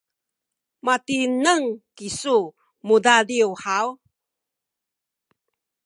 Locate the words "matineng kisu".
0.85-2.37